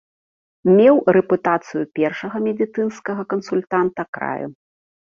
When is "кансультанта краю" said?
3.37-4.47